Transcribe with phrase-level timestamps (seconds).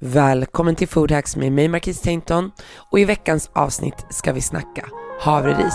[0.00, 2.50] Välkommen till Food Hacks med mig Marquis Tainton
[2.90, 4.86] och i veckans avsnitt ska vi snacka
[5.20, 5.74] havreris.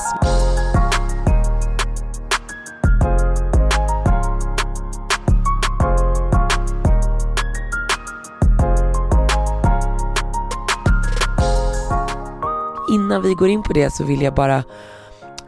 [12.92, 14.64] Innan vi går in på det så vill jag bara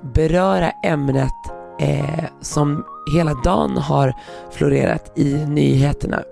[0.01, 1.33] beröra ämnet
[1.79, 4.13] eh, som hela dagen har
[4.51, 6.23] florerat i nyheterna.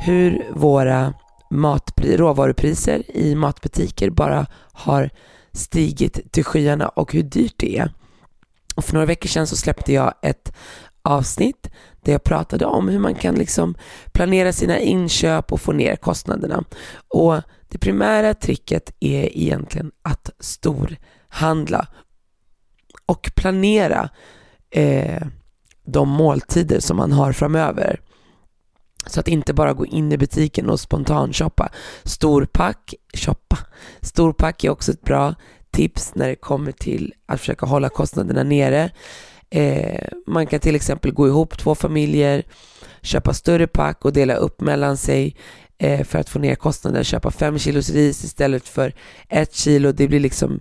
[0.00, 1.14] Hur våra
[1.52, 5.10] matpri- råvarupriser i matbutiker bara har
[5.52, 7.92] stigit till skyarna och hur dyrt det är.
[8.74, 10.52] Och för några veckor sedan så släppte jag ett
[11.02, 11.70] avsnitt
[12.02, 13.74] där jag pratade om hur man kan liksom
[14.12, 16.64] planera sina inköp och få ner kostnaderna.
[17.08, 21.86] Och det primära tricket är egentligen att storhandla
[23.06, 24.08] och planera
[24.70, 25.22] eh,
[25.84, 28.00] de måltider som man har framöver.
[29.06, 31.68] Så att inte bara gå in i butiken och spontanshoppa.
[32.04, 33.58] Storpack, shoppa.
[34.00, 35.34] Storpack är också ett bra
[35.70, 38.90] tips när det kommer till att försöka hålla kostnaderna nere.
[39.50, 42.42] Eh, man kan till exempel gå ihop två familjer,
[43.02, 45.36] köpa större pack och dela upp mellan sig
[45.78, 47.04] eh, för att få ner kostnaden.
[47.04, 48.94] Köpa fem kilos ris istället för
[49.28, 49.92] ett kilo.
[49.92, 50.60] Det blir liksom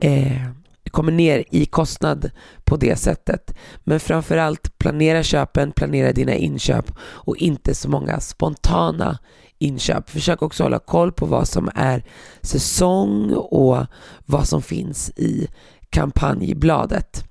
[0.00, 0.46] eh,
[0.92, 2.30] kommer ner i kostnad
[2.64, 3.54] på det sättet.
[3.84, 9.18] Men framförallt planera köpen, planera dina inköp och inte så många spontana
[9.58, 10.10] inköp.
[10.10, 12.04] Försök också hålla koll på vad som är
[12.42, 13.86] säsong och
[14.26, 15.48] vad som finns i
[15.90, 17.24] kampanjbladet.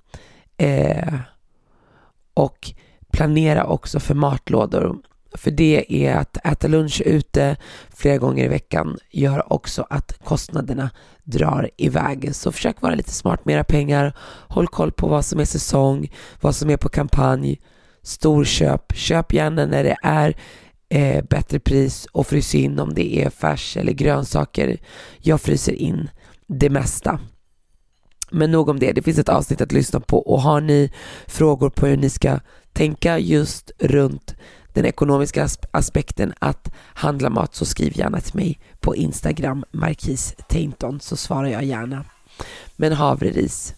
[0.57, 1.13] Eh,
[2.33, 2.73] och
[3.11, 4.97] planera också för matlådor.
[5.33, 7.55] För det är att äta lunch ute
[7.95, 10.89] flera gånger i veckan gör också att kostnaderna
[11.23, 12.35] drar iväg.
[12.35, 14.13] Så försök vara lite smart med era pengar.
[14.47, 17.59] Håll koll på vad som är säsong, vad som är på kampanj.
[18.03, 20.35] Storköp, köp gärna när det är
[20.89, 24.77] eh, bättre pris och frys in om det är färs eller grönsaker.
[25.17, 26.09] Jag fryser in
[26.47, 27.19] det mesta.
[28.31, 30.91] Men nog om det, det finns ett avsnitt att lyssna på och har ni
[31.27, 32.39] frågor på hur ni ska
[32.73, 34.35] tänka just runt
[34.73, 40.99] den ekonomiska aspekten att handla mat så skriv gärna till mig på Instagram, Markis Tainton,
[40.99, 42.05] så svarar jag gärna.
[42.75, 43.73] Men havreris,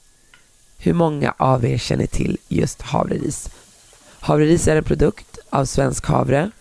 [0.77, 3.49] hur många av er känner till just havreris?
[4.19, 6.51] Havreris är en produkt av svensk havre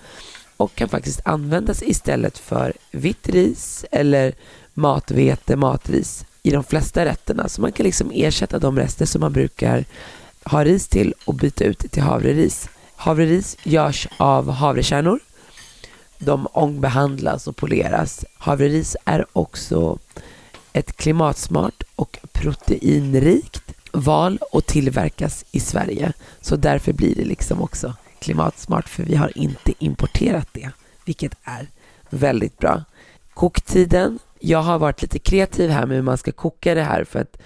[0.56, 4.34] och kan faktiskt användas istället för vitt ris eller
[4.74, 7.48] matvete, matris i de flesta rätterna.
[7.48, 9.84] Så man kan liksom ersätta de rester som man brukar
[10.44, 12.68] ha ris till och byta ut till havreris.
[13.02, 15.20] Havreris görs av havrekärnor.
[16.18, 18.24] De ångbehandlas och poleras.
[18.38, 19.98] Havreris är också
[20.72, 26.12] ett klimatsmart och proteinrikt val och tillverkas i Sverige.
[26.40, 30.70] Så därför blir det liksom också klimatsmart för vi har inte importerat det,
[31.04, 31.68] vilket är
[32.10, 32.84] väldigt bra.
[33.34, 37.20] Koktiden, jag har varit lite kreativ här med hur man ska koka det här för
[37.20, 37.36] att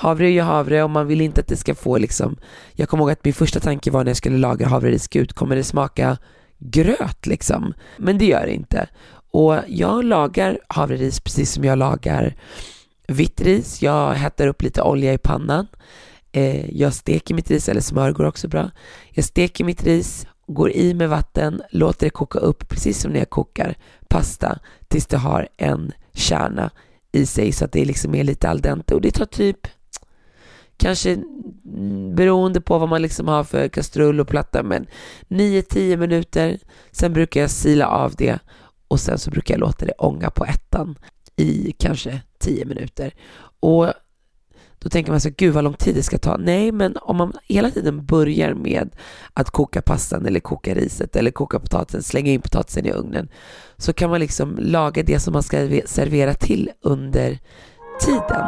[0.00, 2.36] havre är ju havre och man vill inte att det ska få liksom
[2.72, 5.56] Jag kommer ihåg att min första tanke var när jag skulle laga havreris, gud kommer
[5.56, 6.18] det smaka
[6.58, 7.74] gröt liksom?
[7.98, 8.88] Men det gör det inte.
[9.32, 12.36] Och jag lagar havreris precis som jag lagar
[13.08, 13.82] vitt ris.
[13.82, 15.66] Jag hettar upp lite olja i pannan.
[16.32, 18.70] Eh, jag steker mitt ris, eller smör går också bra.
[19.10, 23.18] Jag steker mitt ris, går i med vatten, låter det koka upp precis som när
[23.18, 23.74] jag kokar
[24.08, 26.70] pasta tills det har en kärna
[27.12, 29.66] i sig så att det liksom är lite al dente och det tar typ
[30.80, 31.18] kanske
[32.14, 34.86] beroende på vad man liksom har för kastrull och platta men
[35.28, 36.58] 9-10 minuter
[36.90, 38.38] sen brukar jag sila av det
[38.88, 40.98] och sen så brukar jag låta det ånga på ettan
[41.36, 43.14] i kanske 10 minuter
[43.60, 43.92] och
[44.78, 46.36] då tänker man så gud vad lång tid det ska ta.
[46.36, 48.96] Nej, men om man hela tiden börjar med
[49.34, 53.28] att koka pastan eller koka riset eller koka potatisen, slänga in potatisen i ugnen,
[53.76, 55.56] så kan man liksom laga det som man ska
[55.86, 57.38] servera till under
[58.00, 58.46] tiden.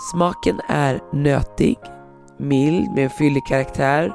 [0.00, 1.78] Smaken är nötig,
[2.38, 4.12] mild med en fyllig karaktär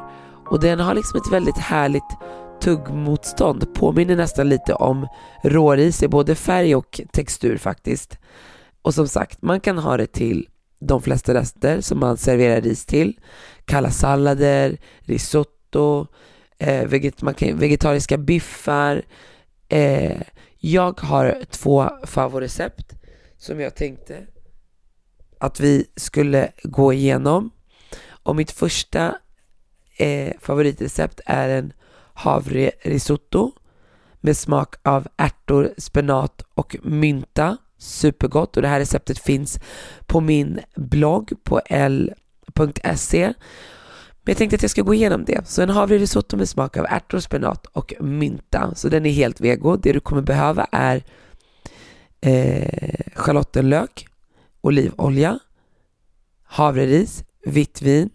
[0.50, 2.18] och den har liksom ett väldigt härligt
[2.62, 3.74] tuggmotstånd.
[3.74, 5.08] Påminner nästan lite om
[5.44, 8.18] råris i både färg och textur faktiskt.
[8.82, 10.48] Och som sagt, man kan ha det till
[10.80, 13.20] de flesta rester som man serverar ris till.
[13.66, 16.08] Kalla sallader, risotto,
[16.58, 19.02] eh, veget, man kan, vegetariska biffar.
[19.70, 20.22] Eh,
[20.60, 22.96] jag har två favoritrecept
[23.38, 24.18] som jag tänkte
[25.40, 27.52] att vi skulle gå igenom.
[28.08, 29.16] Och mitt första
[29.98, 31.74] eh, favoritrecept är en
[32.14, 33.52] havrerisotto
[34.22, 37.58] med smak av ärtor, spenat och mynta.
[37.78, 39.60] Supergott och det här receptet finns
[40.06, 43.34] på min blogg på l.se.
[44.26, 45.48] Men jag tänkte att jag ska gå igenom det.
[45.48, 48.76] Så en havrerisotto med smak av ärtor, spenat och mynta.
[48.76, 49.76] Så den är helt vego.
[49.76, 51.04] Det du kommer behöva är
[52.22, 54.08] eh, schalottenlök,
[54.66, 55.40] olivolja,
[56.44, 58.10] havreris, vitt vin,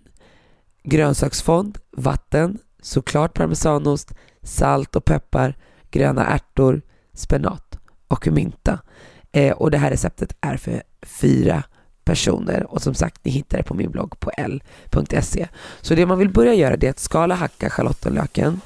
[0.82, 4.12] grönsaksfond, vatten, såklart parmesanost,
[4.42, 5.56] salt och peppar,
[5.90, 6.82] gröna ärtor,
[7.12, 8.78] spenat och mynta.
[9.32, 11.62] Eh, och det här receptet är för fyra
[12.04, 15.48] personer och som sagt ni hittar det på min blogg på l.se.
[15.80, 18.60] Så det man vill börja göra det är att skala hacka schalottenlöken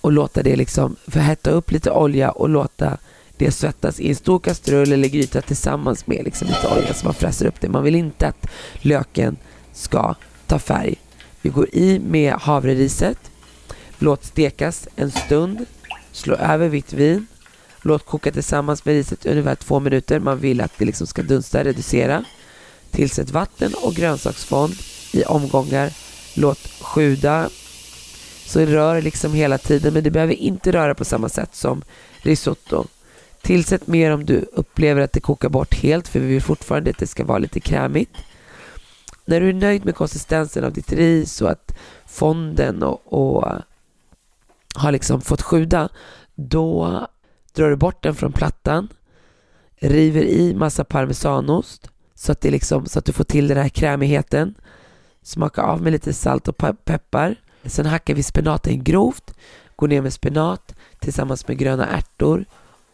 [0.00, 2.98] och låta det liksom förhetta upp lite olja och låta
[3.38, 7.14] det svettas i en stor kastrull eller gryta tillsammans med liksom lite olja så man
[7.14, 7.68] fräser upp det.
[7.68, 8.46] Man vill inte att
[8.80, 9.36] löken
[9.72, 10.14] ska
[10.46, 10.94] ta färg.
[11.42, 13.18] Vi går i med havreriset.
[13.98, 15.66] Låt stekas en stund.
[16.12, 17.26] Slå över vitt vin.
[17.82, 20.20] Låt koka tillsammans med riset i ungefär två minuter.
[20.20, 22.24] Man vill att det liksom ska dunsta, reducera.
[22.90, 24.74] Tillsätt vatten och grönsaksfond
[25.12, 25.92] i omgångar.
[26.34, 27.50] Låt sjuda.
[28.46, 31.82] Så rör liksom hela tiden men det behöver inte röra på samma sätt som
[32.22, 32.86] risotto.
[33.42, 36.98] Tillsätt mer om du upplever att det kokar bort helt för vi vill fortfarande att
[36.98, 38.16] det ska vara lite krämigt.
[39.24, 43.60] När du är nöjd med konsistensen av ditt ris och att fonden och, och eh,
[44.74, 45.88] har liksom fått sjuda,
[46.34, 47.06] då
[47.52, 48.88] drar du bort den från plattan,
[49.80, 53.68] river i massa parmesanost så att, det liksom, så att du får till den här
[53.68, 54.54] krämigheten.
[55.22, 57.36] Smaka av med lite salt och peppar.
[57.64, 59.34] Sen hackar vi spenaten grovt,
[59.76, 62.44] går ner med spenat tillsammans med gröna ärtor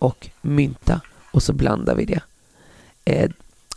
[0.04, 1.00] och mynta
[1.32, 2.20] och så blandar vi det.
[3.04, 3.30] Eh,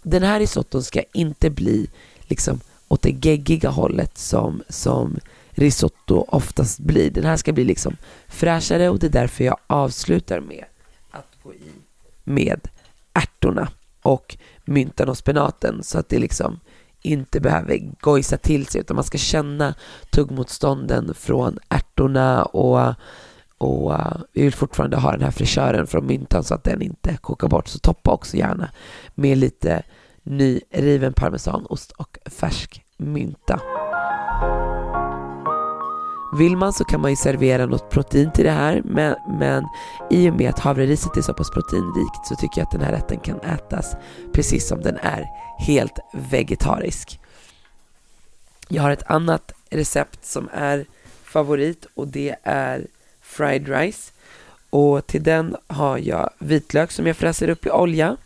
[0.04, 1.88] den här risotton ska inte bli
[2.22, 5.20] liksom åt det geggiga hållet som, som
[5.50, 7.12] risotto oftast blir.
[7.12, 7.98] Den här ska bli liksom
[8.28, 10.66] fräschare och det är därför jag avslutar med
[11.12, 11.72] att gå i
[12.24, 12.68] med
[13.14, 13.70] ärtorna
[14.02, 16.60] och myntan och spenaten så att det liksom
[17.02, 19.76] inte behöver gojsa till sig utan man ska känna
[20.10, 22.94] tuggmotstånden från ärtorna och
[23.58, 27.18] och uh, vi vill fortfarande ha den här fräschören från myntan så att den inte
[27.18, 27.68] kokar bort.
[27.68, 28.70] Så toppa också gärna
[29.16, 29.84] med lite
[30.24, 33.62] nyriven parmesanost och färsk mynta.
[36.34, 39.68] Vill man så kan man ju servera något protein till det här men, men
[40.10, 42.92] i och med att havreriset är så pass proteinrikt så tycker jag att den här
[42.92, 43.96] rätten kan ätas
[44.34, 45.26] precis som den är,
[45.60, 47.20] helt vegetarisk.
[48.68, 50.86] Jag har ett annat recept som är
[51.24, 52.88] favorit och det är
[53.38, 54.12] fried rice.
[54.70, 58.18] Och till den har jag vitlök som jag fräser upp i olja.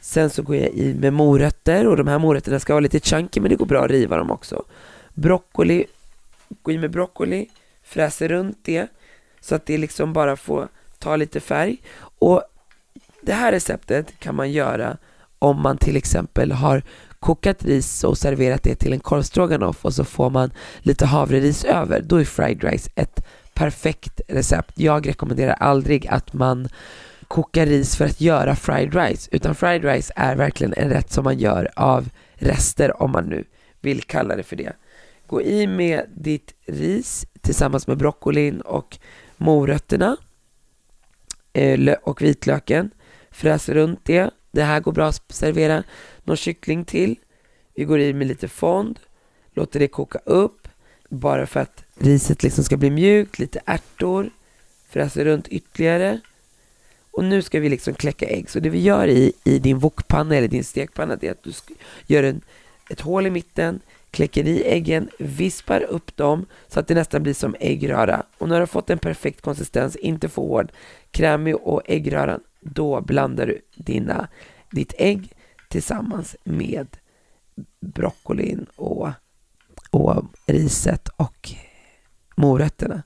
[0.00, 3.40] Sen så går jag i med morötter och de här morötterna ska vara lite chunky
[3.40, 4.64] men det går bra att riva dem också.
[5.14, 5.86] Broccoli,
[6.62, 7.48] gå i med broccoli,
[7.82, 8.86] fräser runt det
[9.40, 10.68] så att det liksom bara får
[10.98, 11.76] ta lite färg.
[12.18, 12.42] Och
[13.20, 14.96] det här receptet kan man göra
[15.38, 16.82] om man till exempel har
[17.18, 22.00] kokat ris och serverat det till en korvstroganoff och så får man lite havreris över.
[22.00, 23.20] Då är fried rice ett
[23.58, 24.72] perfekt recept.
[24.74, 26.68] Jag rekommenderar aldrig att man
[27.28, 31.24] kokar ris för att göra fried rice, utan fried rice är verkligen en rätt som
[31.24, 33.44] man gör av rester, om man nu
[33.80, 34.72] vill kalla det för det.
[35.26, 38.98] Gå i med ditt ris tillsammans med broccolin och
[39.36, 40.16] morötterna
[41.52, 42.90] eh, och vitlöken.
[43.30, 44.30] Fräs runt det.
[44.50, 45.82] Det här går bra att servera
[46.24, 47.16] någon kyckling till.
[47.74, 48.98] Vi går i med lite fond,
[49.52, 50.68] låter det koka upp
[51.08, 54.30] bara för att riset liksom ska bli mjukt, lite ärtor,
[54.88, 56.20] fräser runt ytterligare.
[57.10, 58.50] Och nu ska vi liksom kläcka ägg.
[58.50, 61.52] Så det vi gör i, i din wokpanna eller din stekpanna det är att du
[62.06, 62.40] gör en,
[62.90, 67.34] ett hål i mitten, kläcker i äggen, vispar upp dem så att det nästan blir
[67.34, 68.22] som äggröra.
[68.38, 70.72] Och när du har fått en perfekt konsistens, inte för hård,
[71.10, 74.28] krämig och äggröran, då blandar du dina,
[74.70, 75.32] ditt ägg
[75.68, 76.96] tillsammans med
[77.80, 79.08] broccolin och,
[79.90, 81.54] och riset och
[82.38, 83.02] morötterna.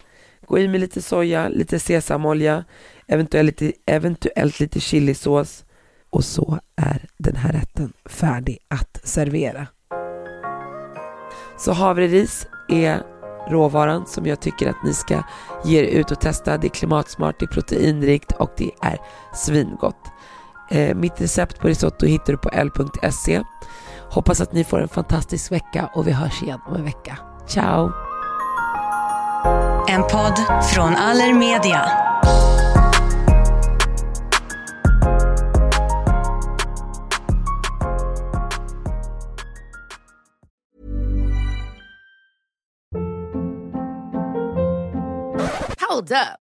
[0.46, 2.64] Gå i med lite soja, lite sesamolja,
[3.06, 5.64] eventuellt lite, eventuellt lite chilisås
[6.10, 9.66] och så är den här rätten färdig att servera.
[11.58, 13.02] Så havreris är
[13.50, 15.22] råvaran som jag tycker att ni ska
[15.64, 16.58] ge er ut och testa.
[16.58, 18.98] Det är klimatsmart, det är proteinrikt och det är
[19.34, 20.10] svingott.
[20.70, 23.42] Eh, mitt recept på risotto hittar du på l.se.
[24.10, 27.18] Hoppas att ni får en fantastisk vecka och vi hörs igen om en vecka.
[27.46, 28.11] Ciao!
[29.88, 31.90] En podd från Allermedia.
[45.88, 46.41] Hold up.